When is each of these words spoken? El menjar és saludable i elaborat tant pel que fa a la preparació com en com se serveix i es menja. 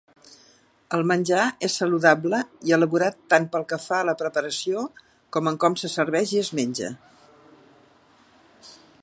El 0.97 1.03
menjar 1.09 1.43
és 1.67 1.75
saludable 1.81 2.39
i 2.69 2.73
elaborat 2.77 3.19
tant 3.33 3.45
pel 3.57 3.67
que 3.73 3.79
fa 3.83 3.99
a 3.99 4.07
la 4.11 4.17
preparació 4.23 4.87
com 5.37 5.51
en 5.53 5.61
com 5.65 5.79
se 5.83 5.93
serveix 5.99 6.35
i 6.39 6.43
es 6.47 6.51
menja. 6.63 6.91